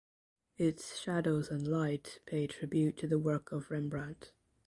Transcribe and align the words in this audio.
Its 0.57 0.97
shadows 0.99 1.51
and 1.51 1.67
light 1.67 2.21
pay 2.25 2.47
tribute 2.47 2.97
to 2.97 3.05
the 3.05 3.19
work 3.19 3.51
of 3.51 3.69
Rembrandt. 3.69 4.31